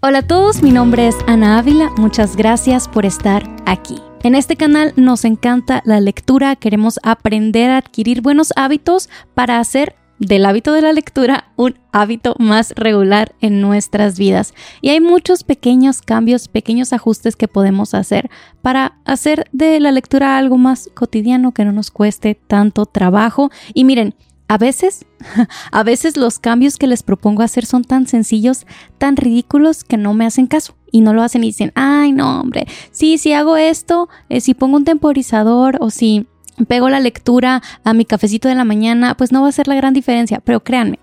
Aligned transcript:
Hola 0.00 0.18
a 0.18 0.22
todos, 0.22 0.62
mi 0.62 0.70
nombre 0.70 1.08
es 1.08 1.16
Ana 1.26 1.58
Ávila, 1.58 1.90
muchas 1.96 2.36
gracias 2.36 2.86
por 2.86 3.04
estar 3.04 3.42
aquí. 3.66 3.96
En 4.22 4.36
este 4.36 4.54
canal 4.54 4.92
nos 4.94 5.24
encanta 5.24 5.82
la 5.84 5.98
lectura, 5.98 6.54
queremos 6.54 7.00
aprender 7.02 7.68
a 7.70 7.78
adquirir 7.78 8.22
buenos 8.22 8.52
hábitos 8.54 9.08
para 9.34 9.58
hacer 9.58 9.96
del 10.20 10.46
hábito 10.46 10.72
de 10.72 10.82
la 10.82 10.92
lectura 10.92 11.50
un 11.56 11.80
hábito 11.90 12.36
más 12.38 12.74
regular 12.76 13.34
en 13.40 13.60
nuestras 13.60 14.20
vidas. 14.20 14.54
Y 14.82 14.90
hay 14.90 15.00
muchos 15.00 15.42
pequeños 15.42 16.00
cambios, 16.00 16.46
pequeños 16.46 16.92
ajustes 16.92 17.34
que 17.34 17.48
podemos 17.48 17.92
hacer 17.92 18.30
para 18.62 18.98
hacer 19.04 19.48
de 19.50 19.80
la 19.80 19.90
lectura 19.90 20.38
algo 20.38 20.58
más 20.58 20.90
cotidiano 20.94 21.50
que 21.50 21.64
no 21.64 21.72
nos 21.72 21.90
cueste 21.90 22.36
tanto 22.36 22.86
trabajo. 22.86 23.50
Y 23.74 23.82
miren, 23.82 24.14
a 24.48 24.58
veces, 24.58 25.06
a 25.72 25.82
veces 25.82 26.16
los 26.16 26.38
cambios 26.38 26.76
que 26.76 26.86
les 26.86 27.02
propongo 27.02 27.42
hacer 27.42 27.66
son 27.66 27.84
tan 27.84 28.06
sencillos, 28.06 28.66
tan 28.98 29.16
ridículos 29.16 29.84
que 29.84 29.96
no 29.96 30.14
me 30.14 30.26
hacen 30.26 30.46
caso 30.46 30.74
y 30.90 31.02
no 31.02 31.12
lo 31.12 31.22
hacen 31.22 31.44
y 31.44 31.48
dicen, 31.48 31.72
ay 31.74 32.12
no 32.12 32.40
hombre, 32.40 32.66
sí, 32.90 33.18
si 33.18 33.32
hago 33.32 33.56
esto, 33.56 34.08
eh, 34.28 34.40
si 34.40 34.54
pongo 34.54 34.76
un 34.76 34.84
temporizador 34.84 35.76
o 35.80 35.90
si 35.90 36.26
pego 36.66 36.88
la 36.88 36.98
lectura 36.98 37.62
a 37.84 37.94
mi 37.94 38.04
cafecito 38.04 38.48
de 38.48 38.54
la 38.54 38.64
mañana, 38.64 39.14
pues 39.16 39.30
no 39.30 39.42
va 39.42 39.48
a 39.48 39.52
ser 39.52 39.68
la 39.68 39.76
gran 39.76 39.94
diferencia, 39.94 40.40
pero 40.40 40.64
créanme, 40.64 40.98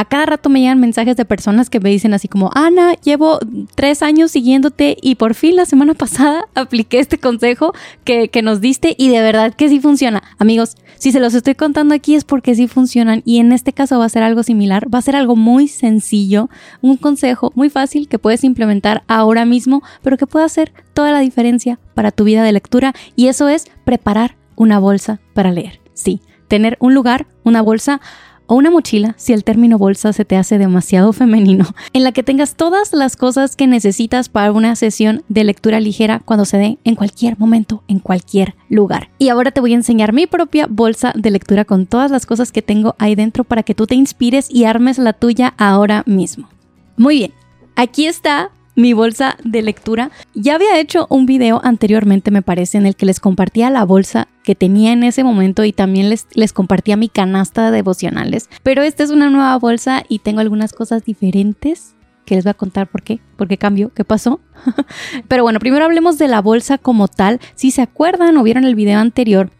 a 0.00 0.06
cada 0.06 0.24
rato 0.24 0.48
me 0.48 0.60
llegan 0.60 0.80
mensajes 0.80 1.14
de 1.14 1.26
personas 1.26 1.68
que 1.68 1.78
me 1.78 1.90
dicen 1.90 2.14
así 2.14 2.26
como, 2.26 2.50
Ana, 2.54 2.94
llevo 3.04 3.38
tres 3.74 4.02
años 4.02 4.30
siguiéndote 4.30 4.96
y 5.02 5.16
por 5.16 5.34
fin 5.34 5.56
la 5.56 5.66
semana 5.66 5.92
pasada 6.00 6.48
apliqué 6.54 7.00
este 7.00 7.18
consejo 7.18 7.74
que, 8.02 8.28
que, 8.28 8.40
nos 8.40 8.62
diste 8.62 8.94
y 8.96 9.10
de 9.10 9.20
verdad 9.20 9.52
que 9.52 9.68
sí 9.68 9.78
funciona. 9.78 10.22
Amigos, 10.38 10.78
si 10.96 11.12
se 11.12 11.20
los 11.20 11.34
estoy 11.34 11.54
contando 11.54 11.94
aquí 11.94 12.14
es 12.14 12.24
porque 12.24 12.54
sí 12.54 12.66
funcionan 12.66 13.20
y 13.26 13.40
en 13.40 13.52
este 13.52 13.74
caso 13.74 13.98
va 13.98 14.06
a 14.06 14.08
ser 14.08 14.22
algo 14.22 14.42
similar, 14.42 14.86
va 14.92 15.00
a 15.00 15.02
ser 15.02 15.16
algo 15.16 15.36
muy 15.36 15.68
sencillo, 15.68 16.48
un 16.80 16.96
consejo 16.96 17.52
muy 17.54 17.68
fácil 17.68 18.08
que 18.08 18.18
puedes 18.18 18.42
implementar 18.42 19.02
ahora 19.06 19.44
mismo, 19.44 19.82
pero 20.02 20.16
que 20.16 20.26
puede 20.26 20.46
hacer 20.46 20.72
toda 20.94 21.12
la 21.12 21.20
diferencia 21.20 21.78
para 21.92 22.10
tu 22.10 22.24
vida 22.24 22.42
de 22.42 22.52
lectura 22.52 22.94
y 23.16 23.26
eso 23.26 23.50
es 23.50 23.66
preparar 23.84 24.36
una 24.56 24.78
bolsa 24.78 25.20
para 25.34 25.52
leer. 25.52 25.80
Sí, 25.92 26.22
tener 26.48 26.78
un 26.80 26.94
lugar, 26.94 27.26
una 27.44 27.60
bolsa 27.60 28.00
o 28.50 28.56
una 28.56 28.68
mochila, 28.72 29.14
si 29.16 29.32
el 29.32 29.44
término 29.44 29.78
bolsa 29.78 30.12
se 30.12 30.24
te 30.24 30.36
hace 30.36 30.58
demasiado 30.58 31.12
femenino, 31.14 31.66
en 31.92 32.02
la 32.02 32.10
que 32.10 32.24
tengas 32.24 32.56
todas 32.56 32.92
las 32.92 33.14
cosas 33.14 33.54
que 33.54 33.68
necesitas 33.68 34.28
para 34.28 34.50
una 34.50 34.74
sesión 34.74 35.22
de 35.28 35.44
lectura 35.44 35.78
ligera 35.78 36.20
cuando 36.24 36.44
se 36.44 36.58
dé 36.58 36.78
en 36.82 36.96
cualquier 36.96 37.38
momento, 37.38 37.84
en 37.86 38.00
cualquier 38.00 38.56
lugar. 38.68 39.08
Y 39.18 39.28
ahora 39.28 39.52
te 39.52 39.60
voy 39.60 39.72
a 39.72 39.76
enseñar 39.76 40.12
mi 40.12 40.26
propia 40.26 40.66
bolsa 40.68 41.12
de 41.14 41.30
lectura 41.30 41.64
con 41.64 41.86
todas 41.86 42.10
las 42.10 42.26
cosas 42.26 42.50
que 42.50 42.60
tengo 42.60 42.96
ahí 42.98 43.14
dentro 43.14 43.44
para 43.44 43.62
que 43.62 43.76
tú 43.76 43.86
te 43.86 43.94
inspires 43.94 44.50
y 44.50 44.64
armes 44.64 44.98
la 44.98 45.12
tuya 45.12 45.54
ahora 45.56 46.02
mismo. 46.06 46.48
Muy 46.96 47.18
bien, 47.18 47.32
aquí 47.76 48.06
está 48.06 48.50
mi 48.80 48.92
bolsa 48.92 49.36
de 49.44 49.62
lectura. 49.62 50.10
Ya 50.34 50.54
había 50.54 50.78
hecho 50.78 51.06
un 51.10 51.26
video 51.26 51.60
anteriormente, 51.62 52.30
me 52.30 52.42
parece, 52.42 52.78
en 52.78 52.86
el 52.86 52.96
que 52.96 53.06
les 53.06 53.20
compartía 53.20 53.70
la 53.70 53.84
bolsa 53.84 54.28
que 54.42 54.54
tenía 54.54 54.92
en 54.92 55.02
ese 55.02 55.24
momento 55.24 55.64
y 55.64 55.72
también 55.72 56.08
les, 56.08 56.26
les 56.34 56.52
compartía 56.52 56.96
mi 56.96 57.08
canasta 57.08 57.66
de 57.66 57.76
devocionales. 57.76 58.48
Pero 58.62 58.82
esta 58.82 59.04
es 59.04 59.10
una 59.10 59.30
nueva 59.30 59.58
bolsa 59.58 60.04
y 60.08 60.20
tengo 60.20 60.40
algunas 60.40 60.72
cosas 60.72 61.04
diferentes 61.04 61.94
que 62.24 62.36
les 62.36 62.44
voy 62.44 62.50
a 62.52 62.54
contar 62.54 62.86
por 62.86 63.02
qué, 63.02 63.20
por 63.36 63.48
qué 63.48 63.58
cambió, 63.58 63.92
qué 63.92 64.04
pasó. 64.04 64.40
Pero 65.28 65.42
bueno, 65.42 65.58
primero 65.58 65.84
hablemos 65.84 66.16
de 66.16 66.28
la 66.28 66.40
bolsa 66.40 66.78
como 66.78 67.08
tal. 67.08 67.40
Si 67.54 67.70
se 67.70 67.82
acuerdan 67.82 68.36
o 68.36 68.42
vieron 68.42 68.64
el 68.64 68.74
video 68.74 69.00
anterior, 69.00 69.50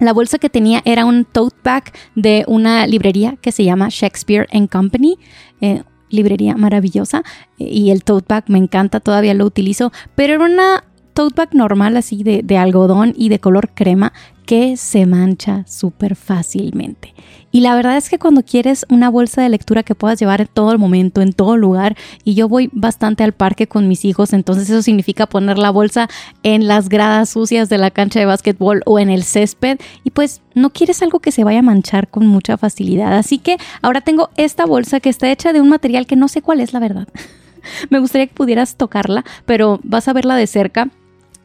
la 0.00 0.12
bolsa 0.12 0.38
que 0.38 0.50
tenía 0.50 0.82
era 0.84 1.04
un 1.04 1.24
tote 1.24 1.56
bag 1.62 1.92
de 2.14 2.44
una 2.48 2.86
librería 2.86 3.36
que 3.40 3.52
se 3.52 3.64
llama 3.64 3.88
Shakespeare 3.90 4.48
Company. 4.70 5.18
Eh, 5.60 5.82
librería 6.10 6.56
maravillosa 6.56 7.22
eh, 7.58 7.64
y 7.64 7.90
el 7.90 8.04
tote 8.04 8.26
bag 8.28 8.44
me 8.48 8.58
encanta, 8.58 9.00
todavía 9.00 9.34
lo 9.34 9.44
utilizo, 9.44 9.92
pero 10.14 10.34
era 10.34 10.44
una 10.44 10.84
tote 11.12 11.34
bag 11.36 11.54
normal 11.54 11.96
así 11.96 12.22
de, 12.22 12.42
de 12.42 12.58
algodón 12.58 13.14
y 13.16 13.28
de 13.28 13.38
color 13.38 13.70
crema 13.74 14.12
que 14.50 14.76
se 14.76 15.06
mancha 15.06 15.64
súper 15.68 16.16
fácilmente. 16.16 17.14
Y 17.52 17.60
la 17.60 17.74
verdad 17.74 17.96
es 17.96 18.08
que 18.08 18.18
cuando 18.18 18.42
quieres 18.42 18.86
una 18.88 19.08
bolsa 19.08 19.42
de 19.42 19.48
lectura 19.48 19.82
que 19.82 19.94
puedas 19.94 20.18
llevar 20.18 20.40
en 20.40 20.46
todo 20.46 20.72
el 20.72 20.78
momento, 20.78 21.20
en 21.20 21.32
todo 21.32 21.56
lugar, 21.56 21.96
y 22.24 22.34
yo 22.34 22.48
voy 22.48 22.68
bastante 22.72 23.24
al 23.24 23.32
parque 23.32 23.66
con 23.66 23.88
mis 23.88 24.04
hijos, 24.04 24.32
entonces 24.32 24.70
eso 24.70 24.82
significa 24.82 25.26
poner 25.26 25.58
la 25.58 25.70
bolsa 25.70 26.08
en 26.42 26.68
las 26.68 26.88
gradas 26.88 27.30
sucias 27.30 27.68
de 27.68 27.78
la 27.78 27.90
cancha 27.90 28.20
de 28.20 28.26
básquetbol 28.26 28.82
o 28.86 28.98
en 28.98 29.10
el 29.10 29.24
césped, 29.24 29.78
y 30.04 30.10
pues 30.10 30.42
no 30.54 30.70
quieres 30.70 31.02
algo 31.02 31.18
que 31.20 31.32
se 31.32 31.44
vaya 31.44 31.60
a 31.60 31.62
manchar 31.62 32.08
con 32.08 32.26
mucha 32.26 32.56
facilidad. 32.56 33.16
Así 33.16 33.38
que 33.38 33.56
ahora 33.82 34.00
tengo 34.00 34.30
esta 34.36 34.64
bolsa 34.64 35.00
que 35.00 35.10
está 35.10 35.30
hecha 35.30 35.52
de 35.52 35.60
un 35.60 35.68
material 35.68 36.06
que 36.06 36.16
no 36.16 36.28
sé 36.28 36.42
cuál 36.42 36.60
es 36.60 36.72
la 36.72 36.80
verdad. 36.80 37.08
Me 37.90 37.98
gustaría 37.98 38.26
que 38.26 38.34
pudieras 38.34 38.76
tocarla, 38.76 39.24
pero 39.44 39.80
vas 39.82 40.08
a 40.08 40.12
verla 40.12 40.36
de 40.36 40.46
cerca 40.46 40.88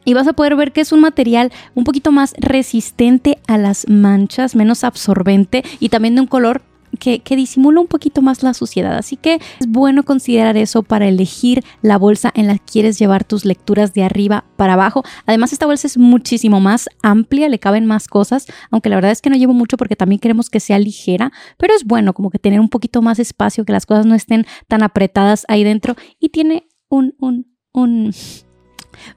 y 0.05 0.13
vas 0.13 0.27
a 0.27 0.33
poder 0.33 0.55
ver 0.55 0.71
que 0.71 0.81
es 0.81 0.91
un 0.91 1.01
material 1.01 1.51
un 1.73 1.83
poquito 1.83 2.11
más 2.11 2.33
resistente 2.37 3.39
a 3.47 3.57
las 3.57 3.89
manchas, 3.89 4.55
menos 4.55 4.83
absorbente 4.83 5.63
y 5.79 5.89
también 5.89 6.15
de 6.15 6.21
un 6.21 6.27
color 6.27 6.61
que, 6.95 7.35
disimula 7.35 7.81
un 7.81 7.87
poquito 7.87 8.21
más 8.21 8.43
la 8.43 8.53
suciedad. 8.53 8.95
Así 8.97 9.17
que 9.17 9.39
es 9.59 9.67
bueno 9.67 10.03
considerar 10.03 10.57
eso 10.57 10.83
para 10.83 11.07
elegir 11.07 11.63
la 11.81 11.97
bolsa 11.97 12.31
en 12.35 12.47
la 12.47 12.57
que 12.57 12.65
quieres 12.65 12.97
llevar 12.97 13.23
tus 13.23 13.45
lecturas 13.45 13.93
de 13.93 14.03
arriba 14.03 14.45
para 14.55 14.73
abajo. 14.73 15.03
Además, 15.25 15.53
esta 15.53 15.65
bolsa 15.65 15.87
es 15.87 15.97
muchísimo 15.97 16.59
más 16.59 16.89
amplia, 17.03 17.49
le 17.49 17.59
caben 17.59 17.85
más 17.85 18.07
cosas, 18.07 18.47
aunque 18.71 18.89
la 18.89 18.95
verdad 18.95 19.11
es 19.11 19.21
que 19.21 19.29
no 19.29 19.35
llevo 19.35 19.53
mucho 19.53 19.77
porque 19.77 19.95
también 19.95 20.19
queremos 20.19 20.49
que 20.49 20.59
sea 20.59 20.79
ligera, 20.79 21.31
pero 21.57 21.73
es 21.75 21.85
bueno 21.85 22.13
como 22.13 22.29
que 22.29 22.39
tener 22.39 22.59
un 22.59 22.69
poquito 22.69 23.01
más 23.01 23.19
espacio, 23.19 23.65
que 23.65 23.73
las 23.73 23.85
cosas 23.85 24.05
no 24.05 24.15
estén 24.15 24.45
tan 24.67 24.83
apretadas 24.83 25.45
ahí 25.47 25.63
dentro 25.63 25.95
y 26.19 26.29
tiene 26.29 26.67
un, 26.89 27.15
un, 27.19 27.47
un 27.73 28.13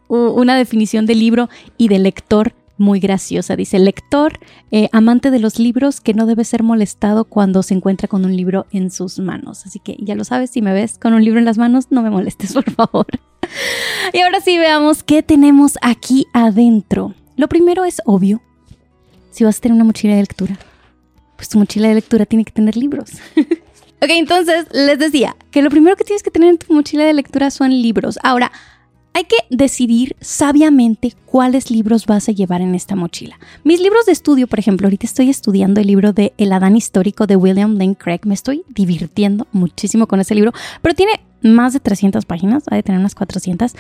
una 0.09 0.57
definición 0.57 1.07
de 1.07 1.15
libro 1.15 1.49
y 1.77 1.89
de 1.89 1.99
lector 1.99 2.55
muy 2.79 3.01
graciosa. 3.01 3.57
Dice, 3.57 3.79
lector, 3.79 4.39
eh, 4.71 4.89
amante 4.93 5.31
de 5.31 5.41
los 5.41 5.59
libros 5.59 6.01
que 6.01 6.15
no 6.15 6.27
debe 6.27 6.45
ser 6.45 6.63
molestado 6.63 7.25
cuando 7.25 7.63
se 7.63 7.75
encuentra 7.75 8.09
con 8.09 8.25
un 8.25 8.35
libro 8.37 8.67
en 8.71 8.91
sus 8.91 9.19
manos. 9.19 9.67
Así 9.67 9.81
que 9.81 9.97
ya 10.01 10.15
lo 10.15 10.25
sabes, 10.25 10.51
si 10.51 10.63
me 10.63 10.73
ves 10.73 10.99
con 10.99 11.13
un 11.13 11.25
libro 11.25 11.39
en 11.39 11.45
las 11.45 11.59
manos, 11.59 11.89
no 11.91 12.03
me 12.03 12.11
molestes, 12.11 12.53
por 12.55 12.71
favor. 12.71 13.07
y 14.13 14.21
ahora 14.21 14.41
sí 14.41 14.57
veamos 14.57 15.03
qué 15.03 15.23
tenemos 15.23 15.75
aquí 15.83 16.27
adentro. 16.33 17.15
Lo 17.37 17.49
primero 17.49 17.85
es 17.85 18.01
obvio. 18.05 18.41
Si 19.31 19.45
vas 19.45 19.59
a 19.59 19.61
tener 19.61 19.75
una 19.75 19.85
mochila 19.85 20.15
de 20.15 20.23
lectura, 20.23 20.59
pues 21.37 21.49
tu 21.49 21.59
mochila 21.59 21.89
de 21.89 21.95
lectura 21.95 22.27
tiene 22.27 22.45
que 22.45 22.53
tener 22.53 22.77
libros. 22.77 23.11
ok, 23.37 24.09
entonces 24.09 24.67
les 24.73 24.99
decía 24.99 25.37
que 25.51 25.63
lo 25.63 25.71
primero 25.71 25.97
que 25.97 26.05
tienes 26.05 26.23
que 26.23 26.31
tener 26.31 26.51
en 26.51 26.59
tu 26.59 26.73
mochila 26.73 27.05
de 27.05 27.13
lectura 27.13 27.51
son 27.51 27.71
libros. 27.71 28.19
Ahora, 28.25 28.51
hay 29.15 29.25
que 29.25 29.37
decidir 29.51 30.17
sabiamente 30.21 31.15
cuáles 31.27 31.71
libros 31.71 32.07
vas 32.07 32.29
a 32.29 32.33
llevar 32.33 32.61
en 32.61 32.75
esta 32.75 32.95
mochila. 32.95 33.39
Mis 33.65 33.81
libros 33.81 34.07
de 34.07 34.13
estudio, 34.13 34.47
por 34.47 34.59
ejemplo, 34.59 34.87
ahorita 34.87 35.07
estoy 35.07 35.29
estudiando 35.29 35.81
el 35.81 35.87
libro 35.87 36.13
de 36.13 36.33
El 36.39 36.53
Adán 36.53 36.77
histórico 36.77 37.27
de 37.27 37.37
William 37.37 37.77
Lane 37.77 37.97
Craig. 37.97 38.21
Me 38.25 38.35
estoy 38.35 38.63
divirtiendo 38.69 39.47
muchísimo 39.53 40.07
con 40.07 40.21
ese 40.21 40.35
libro, 40.35 40.53
pero 40.83 40.95
tiene 40.95 41.21
más 41.43 41.73
de 41.73 41.81
300 41.81 42.25
páginas, 42.27 42.65
ha 42.71 42.75
de 42.75 42.83
tener 42.83 43.01
unas 43.01 43.15
400. 43.15 43.73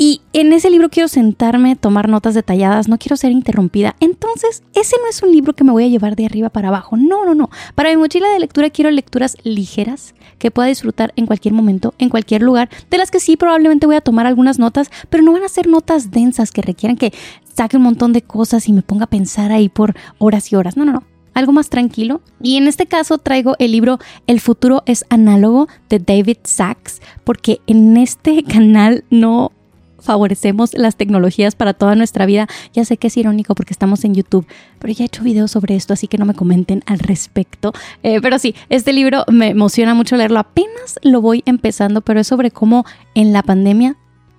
Y 0.00 0.20
en 0.32 0.52
ese 0.52 0.70
libro 0.70 0.90
quiero 0.90 1.08
sentarme, 1.08 1.74
tomar 1.74 2.08
notas 2.08 2.34
detalladas, 2.34 2.86
no 2.86 2.98
quiero 2.98 3.16
ser 3.16 3.32
interrumpida. 3.32 3.96
Entonces, 3.98 4.62
ese 4.74 4.94
no 5.02 5.10
es 5.10 5.20
un 5.24 5.32
libro 5.32 5.54
que 5.54 5.64
me 5.64 5.72
voy 5.72 5.84
a 5.84 5.88
llevar 5.88 6.14
de 6.14 6.24
arriba 6.24 6.50
para 6.50 6.68
abajo. 6.68 6.96
No, 6.96 7.24
no, 7.24 7.34
no. 7.34 7.50
Para 7.74 7.90
mi 7.90 7.96
mochila 7.96 8.28
de 8.28 8.38
lectura 8.38 8.70
quiero 8.70 8.92
lecturas 8.92 9.36
ligeras 9.42 10.14
que 10.38 10.50
pueda 10.50 10.68
disfrutar 10.68 11.12
en 11.16 11.26
cualquier 11.26 11.54
momento, 11.54 11.94
en 11.98 12.08
cualquier 12.08 12.42
lugar, 12.42 12.68
de 12.90 12.98
las 12.98 13.10
que 13.10 13.20
sí 13.20 13.36
probablemente 13.36 13.86
voy 13.86 13.96
a 13.96 14.00
tomar 14.00 14.26
algunas 14.26 14.58
notas, 14.58 14.90
pero 15.10 15.22
no 15.22 15.32
van 15.32 15.42
a 15.42 15.48
ser 15.48 15.66
notas 15.66 16.10
densas 16.10 16.50
que 16.50 16.62
requieran 16.62 16.96
que 16.96 17.12
saque 17.54 17.76
un 17.76 17.82
montón 17.82 18.12
de 18.12 18.22
cosas 18.22 18.68
y 18.68 18.72
me 18.72 18.82
ponga 18.82 19.04
a 19.04 19.10
pensar 19.10 19.52
ahí 19.52 19.68
por 19.68 19.94
horas 20.18 20.52
y 20.52 20.56
horas. 20.56 20.76
No, 20.76 20.84
no, 20.84 20.92
no 20.92 21.04
algo 21.38 21.52
más 21.52 21.70
tranquilo. 21.70 22.20
Y 22.42 22.56
en 22.56 22.66
este 22.66 22.86
caso 22.86 23.18
traigo 23.18 23.54
el 23.60 23.70
libro 23.70 23.98
El 24.26 24.40
futuro 24.40 24.82
es 24.86 25.04
análogo 25.08 25.68
de 25.88 26.00
David 26.00 26.38
Sachs, 26.42 27.00
porque 27.22 27.60
en 27.66 27.96
este 27.96 28.42
canal 28.48 29.04
no 29.08 29.52
favorecemos 30.00 30.74
las 30.74 30.96
tecnologías 30.96 31.54
para 31.54 31.74
toda 31.74 31.94
nuestra 31.94 32.26
vida. 32.26 32.46
Ya 32.72 32.84
sé 32.84 32.96
que 32.96 33.08
es 33.08 33.16
irónico 33.16 33.54
porque 33.54 33.72
estamos 33.72 34.04
en 34.04 34.14
YouTube, 34.14 34.46
pero 34.78 34.92
ya 34.92 35.04
he 35.04 35.06
hecho 35.06 35.22
videos 35.22 35.50
sobre 35.50 35.76
esto, 35.76 35.92
así 35.92 36.08
que 36.08 36.18
no 36.18 36.24
me 36.24 36.34
comenten 36.34 36.82
al 36.86 36.98
respecto. 36.98 37.72
Eh, 38.02 38.20
pero 38.20 38.38
sí, 38.38 38.54
este 38.68 38.92
libro 38.92 39.24
me 39.30 39.48
emociona 39.48 39.94
mucho 39.94 40.16
leerlo. 40.16 40.38
Apenas 40.38 40.98
lo 41.02 41.20
voy 41.20 41.42
empezando, 41.46 42.00
pero 42.00 42.20
es 42.20 42.26
sobre 42.26 42.50
cómo 42.50 42.84
en 43.14 43.32
la 43.32 43.42
pandemia 43.42 43.96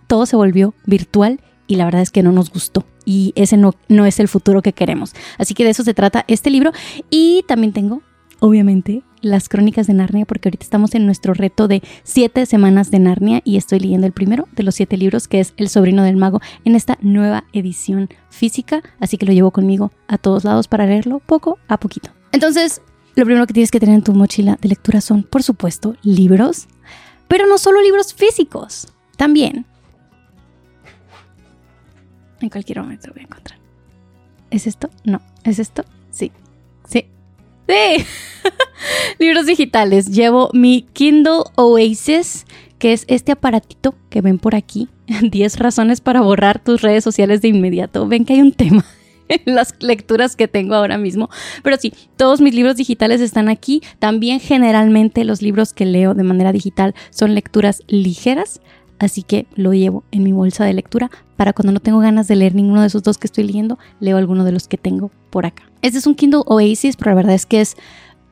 todo 0.07 0.25
se 0.25 0.35
volvió 0.35 0.73
virtual 0.85 1.39
y 1.67 1.75
la 1.75 1.85
verdad 1.85 2.01
es 2.01 2.09
que 2.09 2.23
no 2.23 2.31
nos 2.31 2.49
gustó 2.51 2.85
y 3.05 3.33
ese 3.35 3.57
no, 3.57 3.73
no 3.87 4.05
es 4.05 4.19
el 4.19 4.27
futuro 4.27 4.61
que 4.61 4.73
queremos. 4.73 5.13
Así 5.37 5.53
que 5.53 5.63
de 5.63 5.71
eso 5.71 5.83
se 5.83 5.93
trata 5.93 6.25
este 6.27 6.49
libro 6.49 6.71
y 7.09 7.43
también 7.47 7.73
tengo, 7.73 8.01
obviamente, 8.39 9.03
las 9.21 9.49
crónicas 9.49 9.87
de 9.87 9.93
Narnia 9.93 10.25
porque 10.25 10.49
ahorita 10.49 10.63
estamos 10.63 10.95
en 10.95 11.05
nuestro 11.05 11.33
reto 11.33 11.67
de 11.67 11.81
siete 12.03 12.45
semanas 12.45 12.91
de 12.91 12.99
Narnia 12.99 13.41
y 13.43 13.57
estoy 13.57 13.79
leyendo 13.79 14.07
el 14.07 14.13
primero 14.13 14.47
de 14.53 14.63
los 14.63 14.75
siete 14.75 14.97
libros 14.97 15.27
que 15.27 15.39
es 15.39 15.53
El 15.57 15.69
sobrino 15.69 16.03
del 16.03 16.17
mago 16.17 16.41
en 16.63 16.75
esta 16.75 16.97
nueva 17.01 17.43
edición 17.53 18.09
física, 18.29 18.81
así 18.99 19.17
que 19.17 19.25
lo 19.25 19.33
llevo 19.33 19.51
conmigo 19.51 19.91
a 20.07 20.17
todos 20.17 20.43
lados 20.43 20.67
para 20.67 20.85
leerlo 20.85 21.19
poco 21.19 21.57
a 21.67 21.77
poquito. 21.79 22.11
Entonces, 22.31 22.81
lo 23.15 23.25
primero 23.25 23.45
que 23.47 23.53
tienes 23.53 23.71
que 23.71 23.79
tener 23.79 23.95
en 23.95 24.03
tu 24.03 24.13
mochila 24.13 24.57
de 24.61 24.69
lectura 24.69 25.01
son, 25.01 25.23
por 25.23 25.43
supuesto, 25.43 25.95
libros 26.03 26.67
Pero 27.27 27.45
no 27.45 27.57
solo 27.57 27.81
libros 27.81 28.13
físicos, 28.13 28.87
también. 29.17 29.65
En 32.39 32.49
cualquier 32.49 32.79
momento 32.79 33.07
lo 33.07 33.13
voy 33.13 33.21
a 33.21 33.25
encontrar. 33.25 33.59
¿Es 34.49 34.65
esto? 34.65 34.89
No. 35.03 35.21
¿Es 35.43 35.59
esto? 35.59 35.83
Sí. 36.09 36.31
Sí. 36.31 36.48
Sí. 37.69 38.03
libros 39.19 39.45
digitales. 39.45 40.07
Llevo 40.07 40.49
mi 40.53 40.87
Kindle 40.93 41.43
Oasis, 41.55 42.45
que 42.79 42.93
es 42.93 43.05
este 43.07 43.31
aparatito 43.31 43.93
que 44.09 44.21
ven 44.21 44.39
por 44.39 44.55
aquí. 44.55 44.89
10 45.21 45.59
razones 45.59 46.01
para 46.01 46.21
borrar 46.21 46.63
tus 46.63 46.81
redes 46.81 47.03
sociales 47.03 47.41
de 47.41 47.49
inmediato. 47.49 48.07
Ven 48.07 48.25
que 48.25 48.33
hay 48.33 48.41
un 48.41 48.53
tema 48.53 48.83
en 49.27 49.53
las 49.53 49.75
lecturas 49.79 50.35
que 50.35 50.47
tengo 50.47 50.73
ahora 50.73 50.97
mismo. 50.97 51.29
Pero 51.61 51.77
sí, 51.77 51.93
todos 52.17 52.41
mis 52.41 52.55
libros 52.55 52.75
digitales 52.75 53.21
están 53.21 53.49
aquí. 53.49 53.83
También 53.99 54.39
generalmente 54.39 55.23
los 55.23 55.43
libros 55.43 55.73
que 55.73 55.85
leo 55.85 56.15
de 56.15 56.23
manera 56.23 56.51
digital 56.51 56.95
son 57.11 57.35
lecturas 57.35 57.83
ligeras. 57.87 58.61
Así 58.99 59.23
que 59.23 59.47
lo 59.55 59.73
llevo 59.73 60.03
en 60.11 60.23
mi 60.23 60.33
bolsa 60.33 60.65
de 60.65 60.73
lectura 60.73 61.09
para 61.37 61.53
cuando 61.53 61.71
no 61.71 61.79
tengo 61.79 61.99
ganas 61.99 62.27
de 62.27 62.35
leer 62.35 62.53
ninguno 62.53 62.81
de 62.81 62.87
esos 62.87 63.01
dos 63.01 63.17
que 63.17 63.27
estoy 63.27 63.45
leyendo, 63.45 63.79
leo 63.99 64.17
alguno 64.17 64.43
de 64.43 64.51
los 64.51 64.67
que 64.67 64.77
tengo 64.77 65.09
por 65.29 65.45
acá. 65.45 65.63
Este 65.81 65.97
es 65.97 66.05
un 66.05 66.15
Kindle 66.15 66.43
Oasis, 66.45 66.97
pero 66.97 67.11
la 67.11 67.15
verdad 67.15 67.33
es 67.33 67.45
que 67.45 67.61
es 67.61 67.77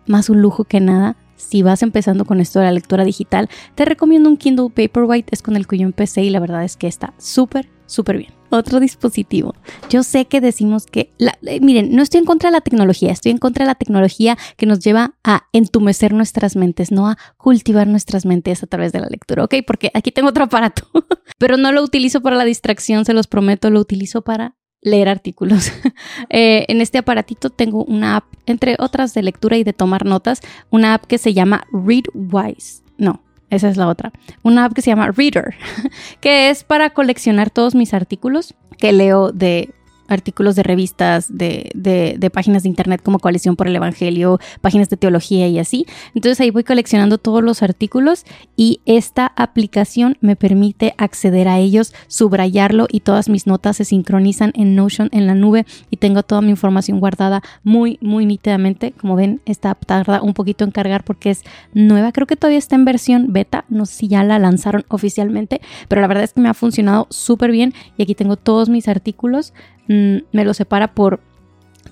más 0.05 0.29
un 0.29 0.41
lujo 0.41 0.65
que 0.65 0.79
nada. 0.79 1.15
Si 1.37 1.61
vas 1.61 1.83
empezando 1.83 2.25
con 2.25 2.41
esto 2.41 2.59
de 2.59 2.65
la 2.65 2.71
lectura 2.71 3.05
digital, 3.05 3.49
te 3.75 3.85
recomiendo 3.85 4.27
un 4.27 4.37
Kindle 4.37 4.69
Paperwhite, 4.69 5.29
es 5.31 5.41
con 5.41 5.55
el 5.55 5.67
que 5.67 5.77
yo 5.77 5.85
empecé 5.85 6.23
y 6.23 6.31
la 6.31 6.39
verdad 6.39 6.63
es 6.63 6.75
que 6.75 6.87
está 6.87 7.13
súper, 7.17 7.69
súper 7.87 8.17
bien 8.17 8.37
otro 8.49 8.79
dispositivo. 8.79 9.55
Yo 9.89 10.03
sé 10.03 10.25
que 10.25 10.41
decimos 10.41 10.85
que, 10.85 11.11
eh, 11.19 11.59
miren, 11.61 11.95
no 11.95 12.01
estoy 12.01 12.19
en 12.19 12.25
contra 12.25 12.49
de 12.49 12.53
la 12.53 12.61
tecnología, 12.61 13.11
estoy 13.11 13.31
en 13.31 13.37
contra 13.37 13.65
de 13.65 13.67
la 13.67 13.75
tecnología 13.75 14.37
que 14.55 14.65
nos 14.65 14.79
lleva 14.79 15.15
a 15.23 15.43
entumecer 15.53 16.13
nuestras 16.13 16.55
mentes, 16.55 16.91
no 16.91 17.07
a 17.07 17.17
cultivar 17.37 17.87
nuestras 17.87 18.25
mentes 18.25 18.63
a 18.63 18.67
través 18.67 18.91
de 18.91 18.99
la 18.99 19.07
lectura, 19.07 19.43
¿ok? 19.43 19.55
Porque 19.65 19.91
aquí 19.93 20.11
tengo 20.11 20.29
otro 20.29 20.45
aparato, 20.45 20.87
pero 21.37 21.57
no 21.57 21.71
lo 21.71 21.83
utilizo 21.83 22.21
para 22.21 22.35
la 22.35 22.45
distracción, 22.45 23.05
se 23.05 23.13
los 23.13 23.27
prometo, 23.27 23.69
lo 23.69 23.79
utilizo 23.79 24.21
para 24.21 24.55
leer 24.81 25.09
artículos. 25.09 25.71
Eh, 26.29 26.65
en 26.67 26.81
este 26.81 26.97
aparatito 26.97 27.49
tengo 27.49 27.85
una 27.85 28.17
app, 28.17 28.25
entre 28.45 28.75
otras 28.79 29.13
de 29.13 29.23
lectura 29.23 29.57
y 29.57 29.63
de 29.63 29.71
tomar 29.71 30.05
notas, 30.05 30.41
una 30.69 30.93
app 30.93 31.05
que 31.05 31.17
se 31.17 31.33
llama 31.33 31.65
Readwise. 31.71 32.83
No, 32.97 33.23
esa 33.49 33.69
es 33.69 33.77
la 33.77 33.87
otra. 33.87 34.11
Una 34.43 34.65
app 34.65 34.73
que 34.73 34.81
se 34.81 34.89
llama 34.89 35.11
Reader, 35.11 35.55
que 36.21 36.49
es 36.49 36.63
para 36.63 36.89
coleccionar 36.91 37.49
todos 37.49 37.75
mis 37.75 37.93
artículos 37.93 38.55
que 38.77 38.91
leo 38.91 39.31
de 39.31 39.73
artículos 40.07 40.55
de 40.55 40.63
revistas, 40.63 41.35
de, 41.35 41.71
de, 41.73 42.29
páginas 42.29 42.63
de 42.63 42.69
internet 42.69 43.01
como 43.03 43.19
Coalición 43.19 43.55
por 43.55 43.67
el 43.67 43.75
Evangelio, 43.75 44.39
páginas 44.61 44.89
de 44.89 44.97
teología 44.97 45.47
y 45.47 45.59
así. 45.59 45.85
Entonces 46.13 46.39
ahí 46.41 46.51
voy 46.51 46.63
coleccionando 46.63 47.17
todos 47.17 47.43
los 47.43 47.63
artículos 47.63 48.25
y 48.55 48.81
esta 48.85 49.31
aplicación 49.35 50.17
me 50.21 50.35
permite 50.35 50.93
acceder 50.97 51.47
a 51.47 51.59
ellos, 51.59 51.93
subrayarlo 52.07 52.87
y 52.91 53.01
todas 53.01 53.29
mis 53.29 53.47
notas 53.47 53.77
se 53.77 53.85
sincronizan 53.85 54.51
en 54.55 54.75
Notion 54.75 55.09
en 55.11 55.27
la 55.27 55.35
nube 55.35 55.65
y 55.89 55.97
tengo 55.97 56.23
toda 56.23 56.41
mi 56.41 56.49
información 56.49 56.99
guardada 56.99 57.41
muy, 57.63 57.97
muy 58.01 58.25
nítidamente. 58.25 58.91
Como 58.91 59.15
ven, 59.15 59.41
esta 59.45 59.75
tarda 59.75 60.21
un 60.21 60.33
poquito 60.33 60.63
en 60.63 60.71
cargar 60.71 61.03
porque 61.03 61.31
es 61.31 61.43
nueva. 61.73 62.11
Creo 62.11 62.27
que 62.27 62.35
todavía 62.35 62.59
está 62.59 62.75
en 62.75 62.85
versión 62.85 63.33
beta. 63.33 63.65
No 63.69 63.85
sé 63.85 63.93
si 63.93 64.07
ya 64.07 64.23
la 64.23 64.39
lanzaron 64.39 64.85
oficialmente, 64.89 65.61
pero 65.87 66.01
la 66.01 66.07
verdad 66.07 66.23
es 66.23 66.33
que 66.33 66.41
me 66.41 66.49
ha 66.49 66.53
funcionado 66.53 67.07
súper 67.09 67.51
bien 67.51 67.73
y 67.97 68.03
aquí 68.03 68.15
tengo 68.15 68.35
todos 68.35 68.69
mis 68.69 68.87
artículos 68.87 69.53
Mm, 69.97 70.17
me 70.31 70.45
lo 70.45 70.53
separa 70.53 70.93
por 70.93 71.19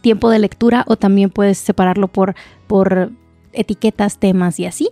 tiempo 0.01 0.29
de 0.29 0.39
lectura 0.39 0.83
o 0.87 0.95
también 0.95 1.29
puedes 1.29 1.57
separarlo 1.57 2.07
por, 2.07 2.35
por 2.67 3.11
etiquetas, 3.53 4.19
temas 4.19 4.59
y 4.59 4.65
así. 4.65 4.89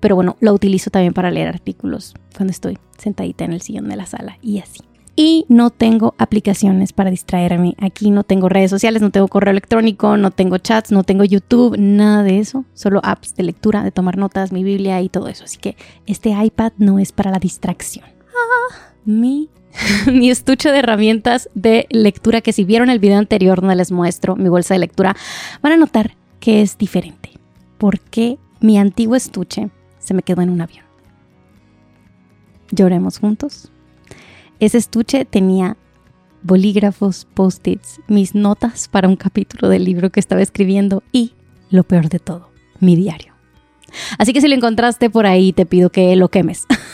Pero 0.00 0.16
bueno, 0.16 0.36
lo 0.40 0.52
utilizo 0.52 0.90
también 0.90 1.14
para 1.14 1.30
leer 1.30 1.48
artículos 1.48 2.14
cuando 2.36 2.50
estoy 2.50 2.78
sentadita 2.98 3.44
en 3.44 3.52
el 3.52 3.60
sillón 3.60 3.88
de 3.88 3.96
la 3.96 4.06
sala 4.06 4.38
y 4.42 4.58
así. 4.58 4.80
Y 5.18 5.46
no 5.48 5.70
tengo 5.70 6.14
aplicaciones 6.18 6.92
para 6.92 7.10
distraerme. 7.10 7.74
Aquí 7.78 8.10
no 8.10 8.22
tengo 8.22 8.50
redes 8.50 8.70
sociales, 8.70 9.00
no 9.00 9.10
tengo 9.10 9.28
correo 9.28 9.50
electrónico, 9.50 10.18
no 10.18 10.30
tengo 10.30 10.58
chats, 10.58 10.92
no 10.92 11.04
tengo 11.04 11.24
YouTube, 11.24 11.78
nada 11.78 12.22
de 12.22 12.38
eso. 12.38 12.66
Solo 12.74 13.00
apps 13.02 13.34
de 13.34 13.44
lectura, 13.44 13.82
de 13.82 13.92
tomar 13.92 14.18
notas, 14.18 14.52
mi 14.52 14.62
Biblia 14.62 15.00
y 15.00 15.08
todo 15.08 15.28
eso. 15.28 15.44
Así 15.44 15.56
que 15.56 15.76
este 16.06 16.30
iPad 16.30 16.72
no 16.76 16.98
es 16.98 17.12
para 17.12 17.30
la 17.30 17.38
distracción. 17.38 18.04
Ah, 18.28 18.95
mi 19.06 19.48
mi 20.12 20.30
estuche 20.30 20.70
de 20.70 20.78
herramientas 20.78 21.48
de 21.54 21.86
lectura 21.90 22.40
que 22.40 22.52
si 22.52 22.64
vieron 22.64 22.90
el 22.90 22.98
video 22.98 23.18
anterior 23.18 23.60
donde 23.60 23.76
les 23.76 23.92
muestro 23.92 24.36
mi 24.36 24.48
bolsa 24.48 24.74
de 24.74 24.80
lectura, 24.80 25.16
van 25.62 25.72
a 25.72 25.76
notar 25.76 26.16
que 26.40 26.62
es 26.62 26.78
diferente. 26.78 27.30
Porque 27.78 28.38
mi 28.60 28.78
antiguo 28.78 29.16
estuche 29.16 29.70
se 29.98 30.14
me 30.14 30.22
quedó 30.22 30.42
en 30.42 30.50
un 30.50 30.60
avión. 30.60 30.84
Lloremos 32.70 33.18
juntos. 33.18 33.70
Ese 34.58 34.78
estuche 34.78 35.24
tenía 35.24 35.76
bolígrafos, 36.42 37.26
post-its, 37.34 38.00
mis 38.08 38.34
notas 38.34 38.88
para 38.88 39.08
un 39.08 39.16
capítulo 39.16 39.68
del 39.68 39.84
libro 39.84 40.10
que 40.10 40.20
estaba 40.20 40.42
escribiendo 40.42 41.02
y, 41.12 41.34
lo 41.70 41.84
peor 41.84 42.08
de 42.08 42.18
todo, 42.18 42.50
mi 42.80 42.96
diario. 42.96 43.34
Así 44.18 44.32
que 44.32 44.40
si 44.40 44.48
lo 44.48 44.54
encontraste 44.54 45.10
por 45.10 45.26
ahí, 45.26 45.52
te 45.52 45.66
pido 45.66 45.90
que 45.90 46.14
lo 46.16 46.28
quemes. 46.28 46.66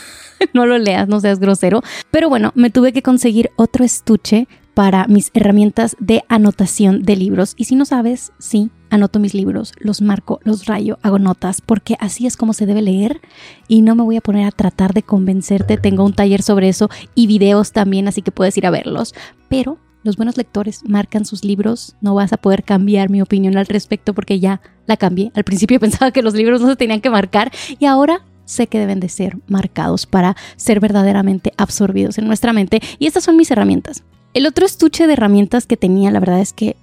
no 0.53 0.65
lo 0.65 0.77
leas, 0.77 1.07
no 1.07 1.19
seas 1.19 1.39
grosero. 1.39 1.81
Pero 2.11 2.29
bueno, 2.29 2.51
me 2.55 2.69
tuve 2.69 2.93
que 2.93 3.01
conseguir 3.01 3.51
otro 3.55 3.83
estuche 3.83 4.47
para 4.73 5.07
mis 5.07 5.29
herramientas 5.33 5.95
de 5.99 6.23
anotación 6.29 7.03
de 7.03 7.15
libros. 7.15 7.53
Y 7.57 7.65
si 7.65 7.75
no 7.75 7.85
sabes, 7.85 8.31
sí, 8.39 8.71
anoto 8.89 9.19
mis 9.19 9.33
libros, 9.33 9.73
los 9.77 10.01
marco, 10.01 10.39
los 10.43 10.65
rayo, 10.65 10.97
hago 11.03 11.19
notas, 11.19 11.61
porque 11.61 11.95
así 11.99 12.25
es 12.25 12.37
como 12.37 12.53
se 12.53 12.65
debe 12.65 12.81
leer 12.81 13.21
y 13.67 13.81
no 13.81 13.95
me 13.95 14.03
voy 14.03 14.17
a 14.17 14.21
poner 14.21 14.47
a 14.47 14.51
tratar 14.51 14.93
de 14.93 15.03
convencerte. 15.03 15.77
Tengo 15.77 16.03
un 16.03 16.13
taller 16.13 16.41
sobre 16.41 16.69
eso 16.69 16.89
y 17.15 17.27
videos 17.27 17.71
también, 17.71 18.07
así 18.07 18.21
que 18.21 18.31
puedes 18.31 18.57
ir 18.57 18.65
a 18.65 18.71
verlos. 18.71 19.13
Pero 19.49 19.77
los 20.03 20.17
buenos 20.17 20.37
lectores 20.37 20.81
marcan 20.85 21.25
sus 21.25 21.45
libros, 21.45 21.95
no 22.01 22.13
vas 22.13 22.33
a 22.33 22.37
poder 22.37 22.63
cambiar 22.63 23.09
mi 23.09 23.21
opinión 23.21 23.57
al 23.57 23.67
respecto 23.67 24.13
porque 24.13 24.39
ya 24.39 24.59
la 24.85 24.97
cambié. 24.97 25.31
Al 25.35 25.43
principio 25.43 25.79
pensaba 25.79 26.11
que 26.11 26.23
los 26.23 26.33
libros 26.33 26.61
no 26.61 26.67
se 26.67 26.75
tenían 26.75 27.01
que 27.01 27.09
marcar 27.09 27.51
y 27.79 27.85
ahora 27.85 28.21
sé 28.45 28.67
que 28.67 28.79
deben 28.79 28.99
de 28.99 29.09
ser 29.09 29.37
marcados 29.47 30.05
para 30.05 30.35
ser 30.55 30.79
verdaderamente 30.79 31.53
absorbidos 31.57 32.17
en 32.17 32.27
nuestra 32.27 32.53
mente. 32.53 32.81
Y 32.99 33.07
estas 33.07 33.23
son 33.23 33.37
mis 33.37 33.51
herramientas. 33.51 34.03
El 34.33 34.47
otro 34.47 34.65
estuche 34.65 35.07
de 35.07 35.13
herramientas 35.13 35.65
que 35.65 35.77
tenía, 35.77 36.11
la 36.11 36.19
verdad 36.19 36.39
es 36.39 36.53
que 36.53 36.75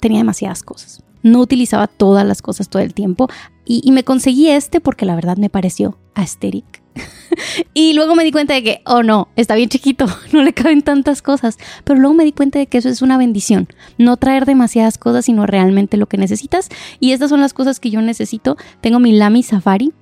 tenía 0.00 0.18
demasiadas 0.18 0.62
cosas. 0.62 1.02
No 1.22 1.40
utilizaba 1.40 1.88
todas 1.88 2.24
las 2.24 2.42
cosas 2.42 2.68
todo 2.68 2.82
el 2.82 2.94
tiempo 2.94 3.28
y, 3.64 3.90
me 3.90 4.04
conseguí 4.04 4.48
este 4.48 4.80
porque 4.80 5.06
la 5.06 5.16
verdad 5.16 5.36
me 5.38 5.50
pareció 5.50 5.98
aesthetic. 6.14 6.82
y 7.74 7.94
luego 7.94 8.14
me 8.14 8.22
di 8.22 8.30
cuenta 8.30 8.54
de 8.54 8.62
que, 8.62 8.82
oh 8.86 9.02
no, 9.02 9.28
está 9.34 9.56
bien 9.56 9.68
chiquito, 9.68 10.06
no 10.32 10.44
le 10.44 10.52
caben 10.52 10.82
tantas 10.82 11.22
cosas. 11.22 11.58
Pero 11.82 11.98
luego 11.98 12.14
me 12.14 12.24
di 12.24 12.30
cuenta 12.30 12.60
de 12.60 12.68
que 12.68 12.78
eso 12.78 12.88
es 12.88 13.02
una 13.02 13.18
bendición. 13.18 13.66
No 13.98 14.16
traer 14.16 14.46
demasiadas 14.46 14.98
cosas, 14.98 15.24
sino 15.24 15.46
realmente 15.46 15.96
lo 15.96 16.06
que 16.06 16.16
necesitas. 16.16 16.68
Y 17.00 17.10
estas 17.10 17.30
son 17.30 17.40
las 17.40 17.52
cosas 17.52 17.80
que 17.80 17.90
yo 17.90 18.00
necesito. 18.02 18.56
Tengo 18.80 19.00
mi 19.00 19.10
Lamy 19.10 19.42
Safari, 19.42 19.92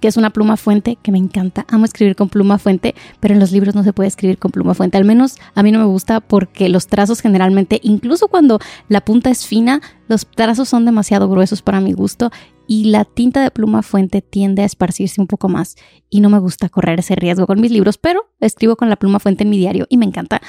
que 0.00 0.08
es 0.08 0.16
una 0.16 0.30
pluma 0.30 0.56
fuente 0.56 0.98
que 1.02 1.12
me 1.12 1.18
encanta. 1.18 1.66
Amo 1.68 1.84
escribir 1.84 2.16
con 2.16 2.28
pluma 2.28 2.58
fuente, 2.58 2.94
pero 3.20 3.34
en 3.34 3.40
los 3.40 3.52
libros 3.52 3.74
no 3.74 3.82
se 3.82 3.92
puede 3.92 4.08
escribir 4.08 4.38
con 4.38 4.50
pluma 4.50 4.74
fuente. 4.74 4.96
Al 4.96 5.04
menos 5.04 5.36
a 5.54 5.62
mí 5.62 5.72
no 5.72 5.78
me 5.78 5.84
gusta 5.84 6.20
porque 6.20 6.68
los 6.68 6.86
trazos 6.86 7.20
generalmente, 7.20 7.80
incluso 7.82 8.28
cuando 8.28 8.58
la 8.88 9.00
punta 9.00 9.30
es 9.30 9.46
fina, 9.46 9.80
los 10.08 10.26
trazos 10.26 10.68
son 10.68 10.84
demasiado 10.84 11.28
gruesos 11.28 11.62
para 11.62 11.80
mi 11.80 11.92
gusto 11.92 12.30
y 12.68 12.84
la 12.84 13.06
tinta 13.06 13.42
de 13.42 13.50
pluma 13.50 13.82
fuente 13.82 14.20
tiende 14.20 14.62
a 14.62 14.66
esparcirse 14.66 15.20
un 15.20 15.26
poco 15.26 15.48
más 15.48 15.76
y 16.10 16.20
no 16.20 16.28
me 16.28 16.38
gusta 16.38 16.68
correr 16.68 17.00
ese 17.00 17.16
riesgo 17.16 17.46
con 17.46 17.60
mis 17.60 17.72
libros, 17.72 17.96
pero 17.96 18.28
escribo 18.40 18.76
con 18.76 18.90
la 18.90 18.96
pluma 18.96 19.18
fuente 19.18 19.42
en 19.42 19.50
mi 19.50 19.56
diario 19.56 19.86
y 19.88 19.96
me 19.96 20.04
encanta. 20.04 20.40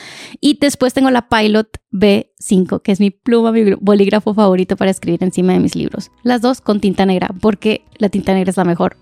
Y 0.41 0.60
después 0.60 0.93
tengo 0.93 1.10
la 1.10 1.29
Pilot 1.29 1.69
B5, 1.93 2.81
que 2.81 2.91
es 2.91 3.00
mi 3.00 3.10
pluma, 3.10 3.53
mi 3.53 3.74
bolígrafo 3.79 4.34
favorito 4.34 4.75
para 4.75 4.91
escribir 4.91 5.24
encima 5.24 5.53
de 5.53 5.60
mis 5.60 5.75
libros. 5.75 6.12
Las 6.22 6.41
dos 6.41 6.60
con 6.60 6.81
tinta 6.81 7.05
negra, 7.05 7.29
porque 7.39 7.86
la 7.98 8.10
tinta 8.10 8.34
negra 8.34 8.51
es 8.51 8.58
la 8.58 8.65
mejor 8.65 8.98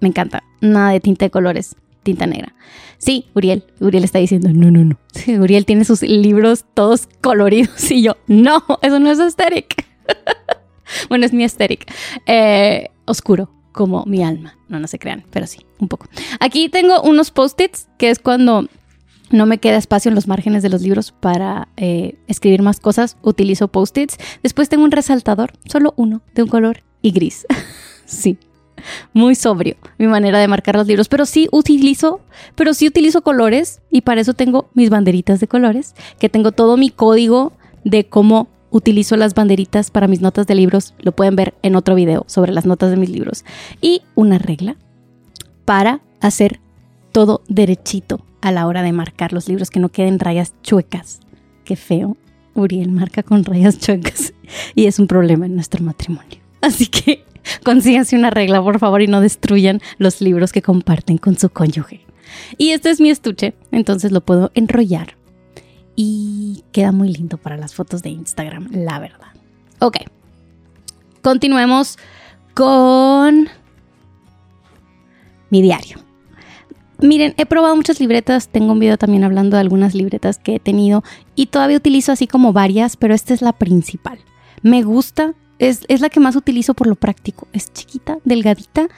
me 0.00 0.08
encanta. 0.08 0.42
Nada 0.60 0.90
de 0.90 1.00
tinta 1.00 1.26
de 1.26 1.30
colores, 1.30 1.76
tinta 2.02 2.26
negra. 2.26 2.54
Sí, 2.98 3.26
Uriel. 3.34 3.64
Uriel 3.80 4.04
está 4.04 4.18
diciendo, 4.18 4.50
no, 4.52 4.70
no, 4.70 4.84
no. 4.84 4.98
Uriel 5.42 5.64
tiene 5.64 5.84
sus 5.84 6.02
libros 6.02 6.64
todos 6.74 7.08
coloridos 7.20 7.90
y 7.90 8.02
yo, 8.02 8.16
no, 8.26 8.62
eso 8.82 8.98
no 9.00 9.10
es 9.10 9.18
aesthetic. 9.18 9.86
bueno, 11.08 11.24
es 11.24 11.32
mi 11.32 11.42
aesthetic. 11.42 11.90
Eh, 12.26 12.88
oscuro, 13.06 13.50
como 13.72 14.04
mi 14.06 14.22
alma. 14.22 14.56
No, 14.68 14.78
no 14.78 14.86
se 14.86 14.98
crean, 14.98 15.24
pero 15.30 15.46
sí, 15.46 15.64
un 15.78 15.88
poco. 15.88 16.06
Aquí 16.40 16.68
tengo 16.68 17.02
unos 17.02 17.30
post-its, 17.30 17.88
que 17.98 18.10
es 18.10 18.18
cuando 18.18 18.68
no 19.30 19.46
me 19.46 19.58
queda 19.58 19.76
espacio 19.76 20.08
en 20.08 20.14
los 20.14 20.26
márgenes 20.26 20.62
de 20.62 20.68
los 20.68 20.82
libros 20.82 21.12
para 21.12 21.68
eh, 21.76 22.16
escribir 22.26 22.62
más 22.62 22.80
cosas. 22.80 23.16
Utilizo 23.22 23.68
post-its. 23.68 24.18
Después 24.42 24.68
tengo 24.68 24.84
un 24.84 24.90
resaltador, 24.90 25.52
solo 25.64 25.94
uno, 25.96 26.22
de 26.34 26.42
un 26.42 26.48
color 26.48 26.82
y 27.02 27.12
gris. 27.12 27.46
sí, 28.04 28.38
muy 29.12 29.34
sobrio 29.34 29.76
mi 29.98 30.06
manera 30.06 30.38
de 30.38 30.48
marcar 30.48 30.76
los 30.76 30.86
libros, 30.86 31.08
pero 31.08 31.26
sí 31.26 31.48
utilizo, 31.52 32.20
pero 32.54 32.74
sí 32.74 32.86
utilizo 32.86 33.22
colores 33.22 33.80
y 33.90 34.02
para 34.02 34.20
eso 34.20 34.34
tengo 34.34 34.70
mis 34.74 34.90
banderitas 34.90 35.40
de 35.40 35.48
colores, 35.48 35.94
que 36.18 36.28
tengo 36.28 36.52
todo 36.52 36.76
mi 36.76 36.90
código 36.90 37.52
de 37.84 38.06
cómo 38.06 38.48
utilizo 38.70 39.16
las 39.16 39.34
banderitas 39.34 39.90
para 39.90 40.06
mis 40.06 40.20
notas 40.20 40.46
de 40.46 40.54
libros, 40.54 40.94
lo 41.00 41.12
pueden 41.12 41.36
ver 41.36 41.54
en 41.62 41.74
otro 41.76 41.94
video 41.94 42.24
sobre 42.26 42.52
las 42.52 42.66
notas 42.66 42.90
de 42.90 42.96
mis 42.96 43.10
libros, 43.10 43.44
y 43.80 44.02
una 44.14 44.38
regla 44.38 44.76
para 45.64 46.00
hacer 46.20 46.60
todo 47.12 47.42
derechito 47.48 48.24
a 48.40 48.52
la 48.52 48.66
hora 48.66 48.82
de 48.82 48.92
marcar 48.92 49.32
los 49.32 49.48
libros, 49.48 49.70
que 49.70 49.80
no 49.80 49.88
queden 49.88 50.18
rayas 50.18 50.54
chuecas. 50.62 51.20
Qué 51.64 51.76
feo. 51.76 52.16
Uriel 52.54 52.90
marca 52.90 53.22
con 53.22 53.44
rayas 53.44 53.78
chuecas 53.78 54.32
y 54.74 54.86
es 54.86 54.98
un 54.98 55.06
problema 55.06 55.46
en 55.46 55.54
nuestro 55.54 55.84
matrimonio. 55.84 56.38
Así 56.60 56.86
que 56.86 57.24
consíganse 57.64 58.16
una 58.16 58.30
regla, 58.30 58.62
por 58.62 58.78
favor, 58.78 59.02
y 59.02 59.06
no 59.06 59.20
destruyan 59.20 59.80
los 59.98 60.20
libros 60.20 60.52
que 60.52 60.62
comparten 60.62 61.18
con 61.18 61.38
su 61.38 61.50
cónyuge. 61.50 62.00
Y 62.58 62.70
este 62.70 62.90
es 62.90 63.00
mi 63.00 63.10
estuche, 63.10 63.54
entonces 63.72 64.12
lo 64.12 64.20
puedo 64.20 64.50
enrollar. 64.54 65.16
Y 65.96 66.64
queda 66.72 66.92
muy 66.92 67.12
lindo 67.12 67.36
para 67.36 67.56
las 67.56 67.74
fotos 67.74 68.02
de 68.02 68.10
Instagram, 68.10 68.68
la 68.72 68.98
verdad. 68.98 69.28
Ok. 69.80 69.96
Continuemos 71.22 71.98
con 72.54 73.48
mi 75.50 75.62
diario. 75.62 75.98
Miren, 77.02 77.34
he 77.38 77.46
probado 77.46 77.76
muchas 77.76 77.98
libretas, 77.98 78.48
tengo 78.48 78.72
un 78.72 78.78
video 78.78 78.98
también 78.98 79.24
hablando 79.24 79.56
de 79.56 79.62
algunas 79.62 79.94
libretas 79.94 80.38
que 80.38 80.56
he 80.56 80.60
tenido 80.60 81.02
y 81.34 81.46
todavía 81.46 81.78
utilizo 81.78 82.12
así 82.12 82.26
como 82.26 82.52
varias, 82.52 82.96
pero 82.96 83.14
esta 83.14 83.32
es 83.32 83.40
la 83.40 83.54
principal. 83.54 84.18
Me 84.62 84.82
gusta, 84.82 85.34
es, 85.60 86.00
la 86.00 86.08
que 86.08 86.20
más 86.20 86.36
utilizo 86.36 86.74
por 86.74 86.86
lo 86.86 86.96
práctico. 86.96 87.46
Es 87.52 87.72
chiquita, 87.72 88.18
delgadita 88.24 88.88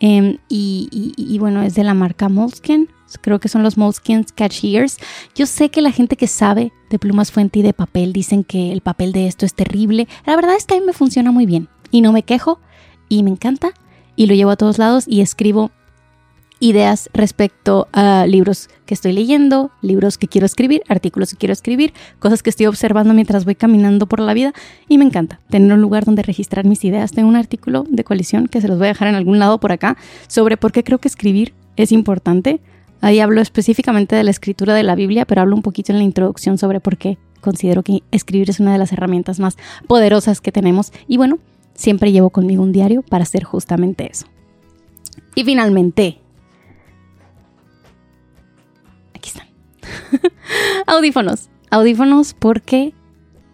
em, 0.00 0.36
y, 0.48 1.36
bueno, 1.40 1.62
es 1.62 1.74
de 1.74 1.82
la 1.82 1.94
marca 1.94 2.28
Moleskine. 2.28 2.86
Creo 3.22 3.40
que 3.40 3.48
son 3.48 3.62
los 3.62 3.76
Moleskine 3.76 4.24
Cashiers. 4.34 4.98
Yo 5.34 5.46
sé 5.46 5.70
que 5.70 5.80
la 5.80 5.90
gente 5.90 6.16
que 6.16 6.26
sabe 6.26 6.72
de 6.90 6.98
plumas 6.98 7.32
fuente 7.32 7.58
y 7.58 7.62
de 7.62 7.72
papel 7.72 8.12
dicen 8.12 8.44
que 8.44 8.70
el 8.70 8.82
papel 8.82 9.12
de 9.12 9.26
esto 9.26 9.46
es 9.46 9.54
terrible. 9.54 10.06
La 10.26 10.36
verdad 10.36 10.54
es 10.56 10.66
que 10.66 10.74
a 10.76 10.80
mí 10.80 10.86
me 10.86 10.92
funciona 10.92 11.32
muy 11.32 11.46
bien 11.46 11.68
y 11.90 12.02
no 12.02 12.12
me 12.12 12.22
quejo 12.22 12.60
y 13.08 13.22
me 13.22 13.30
encanta 13.30 13.72
y 14.14 14.26
lo 14.26 14.34
llevo 14.34 14.50
a 14.50 14.56
todos 14.56 14.78
lados 14.78 15.04
y 15.08 15.22
escribo 15.22 15.70
ideas 16.60 17.08
respecto 17.12 17.88
a 17.92 18.26
libros 18.26 18.68
que 18.86 18.94
estoy 18.94 19.12
leyendo, 19.12 19.70
libros 19.80 20.18
que 20.18 20.28
quiero 20.28 20.46
escribir, 20.46 20.82
artículos 20.88 21.30
que 21.30 21.38
quiero 21.38 21.52
escribir, 21.52 21.92
cosas 22.18 22.42
que 22.42 22.50
estoy 22.50 22.66
observando 22.66 23.14
mientras 23.14 23.44
voy 23.44 23.54
caminando 23.54 24.06
por 24.06 24.20
la 24.20 24.34
vida 24.34 24.52
y 24.86 24.98
me 24.98 25.04
encanta 25.04 25.40
tener 25.48 25.72
un 25.72 25.80
lugar 25.80 26.04
donde 26.04 26.22
registrar 26.22 26.66
mis 26.66 26.84
ideas. 26.84 27.12
Tengo 27.12 27.28
un 27.28 27.36
artículo 27.36 27.84
de 27.88 28.04
colisión 28.04 28.46
que 28.46 28.60
se 28.60 28.68
los 28.68 28.78
voy 28.78 28.86
a 28.86 28.88
dejar 28.88 29.08
en 29.08 29.14
algún 29.14 29.38
lado 29.38 29.58
por 29.58 29.72
acá 29.72 29.96
sobre 30.28 30.56
por 30.56 30.70
qué 30.70 30.84
creo 30.84 30.98
que 30.98 31.08
escribir 31.08 31.54
es 31.76 31.92
importante. 31.92 32.60
Ahí 33.00 33.20
hablo 33.20 33.40
específicamente 33.40 34.14
de 34.14 34.24
la 34.24 34.30
escritura 34.30 34.74
de 34.74 34.82
la 34.82 34.94
Biblia, 34.94 35.24
pero 35.24 35.40
hablo 35.40 35.56
un 35.56 35.62
poquito 35.62 35.92
en 35.92 35.98
la 35.98 36.04
introducción 36.04 36.58
sobre 36.58 36.80
por 36.80 36.98
qué 36.98 37.16
considero 37.40 37.82
que 37.82 38.02
escribir 38.10 38.50
es 38.50 38.60
una 38.60 38.72
de 38.72 38.78
las 38.78 38.92
herramientas 38.92 39.40
más 39.40 39.56
poderosas 39.86 40.42
que 40.42 40.52
tenemos. 40.52 40.92
Y 41.08 41.16
bueno, 41.16 41.38
siempre 41.74 42.12
llevo 42.12 42.28
conmigo 42.28 42.62
un 42.62 42.72
diario 42.72 43.00
para 43.00 43.22
hacer 43.22 43.44
justamente 43.44 44.10
eso. 44.10 44.26
Y 45.34 45.44
finalmente, 45.44 46.18
audífonos. 50.86 51.50
Audífonos 51.70 52.34
porque 52.34 52.94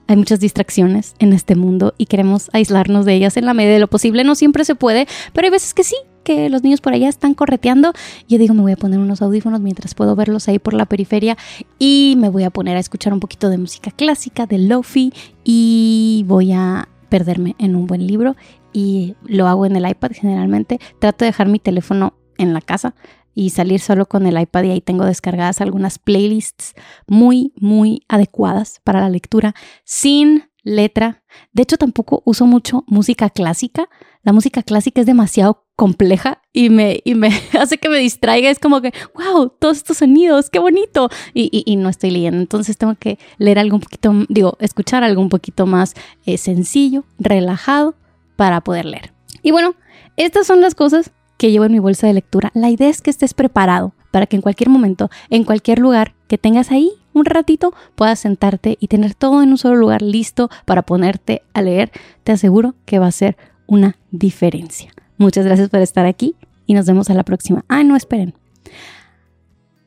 hay 0.09 0.17
muchas 0.17 0.41
distracciones 0.41 1.15
en 1.19 1.33
este 1.33 1.57
mundo 1.57 1.95
y 1.99 2.07
queremos 2.07 2.49
aislarnos 2.53 3.05
de 3.05 3.15
ellas 3.15 3.37
en 3.37 3.45
la 3.45 3.55
medida 3.55 3.75
de 3.75 3.81
lo 3.81 3.89
posible. 3.89 4.25
No 4.25 4.35
siempre 4.35 4.65
se 4.65 4.75
puede, 4.75 5.07
pero 5.33 5.47
hay 5.47 5.51
veces 5.51 5.75
que 5.75 5.85
sí, 5.85 5.97
que 6.23 6.49
los 6.49 6.63
niños 6.63 6.81
por 6.81 6.93
allá 6.93 7.09
están 7.09 7.35
correteando. 7.35 7.93
Yo 8.29 8.39
digo, 8.39 8.55
me 8.55 8.63
voy 8.63 8.73
a 8.73 8.77
poner 8.77 8.99
unos 8.99 9.23
audífonos 9.23 9.61
mientras 9.61 9.95
puedo 9.95 10.15
verlos 10.15 10.49
ahí 10.49 10.59
por 10.59 10.75
la 10.75 10.87
periferia 10.87 11.37
y 11.79 12.15
me 12.19 12.29
voy 12.29 12.45
a 12.45 12.51
poner 12.51 12.77
a 12.77 12.81
escuchar 12.81 13.13
un 13.13 13.21
poquito 13.21 13.49
de 13.51 13.59
música 13.59 13.91
clásica, 13.91 14.47
de 14.47 14.59
lofi 14.59 15.13
y 15.45 16.25
voy 16.27 16.53
a 16.53 16.89
perderme 17.09 17.55
en 17.59 17.77
un 17.77 17.87
buen 17.87 18.07
libro 18.07 18.37
y 18.73 19.15
lo 19.25 19.49
hago 19.49 19.67
en 19.67 19.75
el 19.77 19.89
iPad 19.89 20.13
generalmente. 20.13 20.79
Trato 20.99 21.25
de 21.25 21.31
dejar 21.31 21.49
mi 21.49 21.59
teléfono 21.59 22.15
en 22.39 22.53
la 22.53 22.61
casa 22.61 22.95
y 23.35 23.51
salir 23.51 23.81
solo 23.81 24.07
con 24.07 24.27
el 24.27 24.41
iPad 24.41 24.65
y 24.65 24.71
ahí 24.71 24.81
tengo 24.81 25.05
descargadas 25.05 25.61
algunas 25.61 25.99
playlists 25.99 26.75
muy, 27.07 27.53
muy 27.57 28.03
adecuadas 28.09 28.81
para 28.83 29.01
la 29.01 29.11
lectura 29.11 29.55
sin 29.85 30.45
letra. 30.67 31.23
De 31.53 31.63
hecho, 31.63 31.77
tampoco 31.77 32.23
uso 32.25 32.45
mucho 32.45 32.83
música 32.89 33.31
clásica. 33.31 33.89
La 34.25 34.33
música 34.33 34.63
clásica 34.63 35.01
es 35.01 35.07
demasiado 35.07 35.65
compleja 35.77 36.43
y 36.53 36.71
me, 36.71 37.01
y 37.05 37.15
me 37.15 37.29
hace 37.61 37.79
que 37.79 37.89
me 37.89 37.99
distraiga. 37.99 38.51
Es 38.51 38.59
como 38.59 38.81
que, 38.81 38.93
wow, 39.15 39.51
todos 39.61 39.77
estos 39.77 39.99
sonidos, 39.99 40.51
qué 40.51 40.59
bonito. 40.59 41.09
Y, 41.35 41.63
y, 41.65 41.77
no 41.77 41.89
estoy 41.89 42.11
leyendo. 42.11 42.41
Entonces 42.41 42.77
tengo 42.77 42.97
que 42.97 43.19
leer 43.39 43.59
algo 43.59 43.77
un 43.77 43.83
poquito, 43.83 44.13
digo, 44.29 44.57
escuchar 44.61 45.05
algo 45.05 45.23
un 45.23 45.29
poquito 45.29 45.67
más 45.67 45.95
eh, 46.25 46.37
sencillo, 46.37 47.05
relajado 47.19 47.95
para 48.35 48.61
poder 48.61 48.87
leer. 48.87 49.13
Y 49.43 49.53
bueno, 49.53 49.77
estas 50.17 50.47
son 50.47 50.61
las 50.61 50.75
cosas 50.75 51.13
que 51.37 51.51
llevo 51.51 51.65
en 51.65 51.73
mi 51.73 51.79
bolsa 51.79 52.07
de 52.07 52.15
lectura. 52.15 52.51
La 52.55 52.71
idea 52.71 52.89
es 52.89 53.03
que 53.03 53.11
estés 53.11 53.35
preparado 53.35 53.93
para 54.11 54.27
que 54.27 54.37
en 54.37 54.43
cualquier 54.43 54.71
momento, 54.71 55.11
en 55.31 55.45
cualquier 55.45 55.79
lugar 55.79 56.15
que 56.29 56.39
tengas 56.39 56.71
ahí 56.71 56.91
un 57.13 57.25
ratito, 57.25 57.73
puedas 57.95 58.19
sentarte 58.19 58.77
y 58.81 58.89
tener 58.89 59.15
todo 59.15 59.43
en 59.43 59.51
un 59.51 59.59
solo 59.59 59.77
lugar 59.77 60.03
listo 60.03 60.51
para 60.65 60.83
ponerte 60.83 61.43
a 61.55 61.63
leer. 61.63 61.91
Te 62.25 62.33
aseguro 62.33 62.75
que 62.85 62.99
va 62.99 63.07
a 63.07 63.13
ser 63.13 63.37
una 63.67 63.97
diferencia. 64.11 64.93
Muchas 65.19 65.45
gracias 65.45 65.69
por 65.71 65.81
estar 65.81 66.07
aquí 66.07 66.35
y 66.67 66.75
nos 66.75 66.87
vemos 66.87 67.11
a 67.11 67.15
la 67.15 67.25
próxima. 67.25 67.65
Ah, 67.69 67.85
no, 67.85 67.97
esperen. 67.97 68.35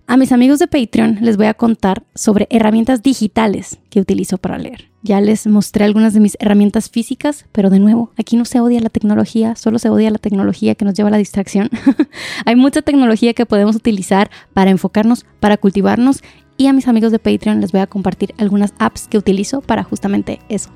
A 0.10 0.18
mis 0.18 0.32
amigos 0.32 0.58
de 0.58 0.66
Patreon 0.66 1.20
les 1.22 1.38
voy 1.38 1.46
a 1.46 1.54
contar 1.54 2.02
sobre 2.16 2.48
herramientas 2.50 3.04
digitales 3.04 3.78
que 3.92 4.00
utilizo 4.00 4.40
para 4.40 4.58
leer. 4.58 4.90
Ya 5.04 5.22
les 5.22 5.46
mostré 5.46 5.86
algunas 5.86 6.16
de 6.16 6.20
mis 6.20 6.36
herramientas 6.40 6.90
físicas, 6.90 7.46
pero 7.52 7.70
de 7.70 7.78
nuevo, 7.78 8.12
aquí 8.18 8.36
no 8.36 8.44
se 8.44 8.60
odia 8.60 8.80
la 8.80 8.90
tecnología, 8.90 9.56
solo 9.56 9.78
se 9.78 9.88
odia 9.90 10.10
la 10.10 10.18
tecnología 10.18 10.74
que 10.74 10.84
nos 10.84 10.96
lleva 10.96 11.10
a 11.10 11.12
la 11.12 11.20
distracción. 11.20 11.70
Hay 12.48 12.56
mucha 12.56 12.82
tecnología 12.82 13.36
que 13.36 13.46
podemos 13.46 13.76
utilizar 13.76 14.32
para 14.52 14.72
enfocarnos, 14.72 15.28
para 15.40 15.58
cultivarnos 15.58 16.24
y 16.58 16.66
a 16.66 16.74
mis 16.74 16.88
amigos 16.88 17.12
de 17.12 17.20
Patreon 17.20 17.62
les 17.62 17.72
voy 17.72 17.82
a 17.82 17.86
compartir 17.86 18.34
algunas 18.40 18.74
apps 18.80 19.08
que 19.08 19.20
utilizo 19.20 19.62
para 19.62 19.84
justamente 19.84 20.40
eso. 20.50 20.72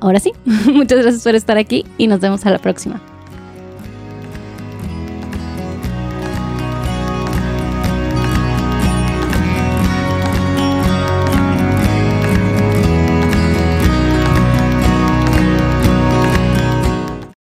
Ahora 0.00 0.20
sí, 0.20 0.32
muchas 0.72 1.00
gracias 1.00 1.22
por 1.22 1.34
estar 1.34 1.58
aquí 1.58 1.84
y 1.98 2.06
nos 2.06 2.20
vemos 2.20 2.46
a 2.46 2.50
la 2.50 2.58
próxima. 2.58 3.02